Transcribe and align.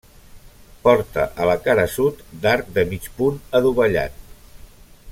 Porta 0.85 1.25
a 1.43 1.49
la 1.49 1.55
cara 1.67 1.85
sud, 1.97 2.25
d'arc 2.47 2.73
de 2.79 2.89
mig 2.95 3.07
punt 3.21 3.39
adovellat. 3.61 4.19